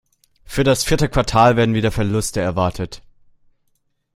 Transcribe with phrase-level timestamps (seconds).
[0.45, 3.03] Für das vierte Quartal werden wieder Verluste erwartet.